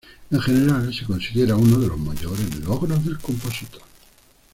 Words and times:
En 0.31 0.39
general 0.39 0.91
se 0.91 1.05
considera 1.05 1.55
uno 1.55 1.77
de 1.77 1.87
los 1.89 1.99
mayores 1.99 2.55
logros 2.65 3.05
del 3.05 3.19
compositor. 3.19 3.83